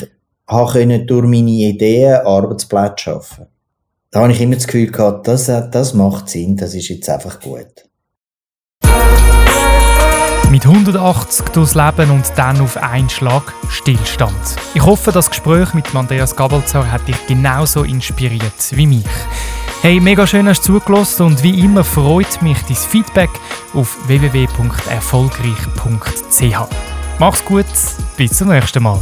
[0.48, 3.46] habe durch meine Ideen Arbeitsplätze schaffen.
[4.12, 7.40] Da habe ich immer das Gefühl gehabt, das, das macht Sinn, das ist jetzt einfach
[7.40, 7.66] gut.
[10.52, 14.36] Mit 180 durchs Leben und dann auf einen Schlag Stillstand.
[14.76, 19.06] Ich hoffe, das Gespräch mit Andreas Gabelzar hat dich genauso inspiriert wie mich.
[19.84, 23.30] Hey, mega schön hast du zugelassen und wie immer freut mich dein Feedback
[23.74, 26.70] auf www.erfolgreich.ch.
[27.20, 27.66] Mach's gut,
[28.16, 29.02] bis zum nächsten Mal.